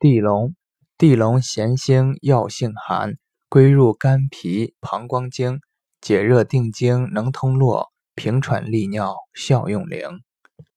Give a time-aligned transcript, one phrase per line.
[0.00, 0.54] 地龙
[0.96, 3.14] 地龙咸腥药性寒，
[3.48, 5.58] 归入肝脾膀胱经，
[6.00, 10.00] 解热定惊，能通络，平喘利尿，效用灵。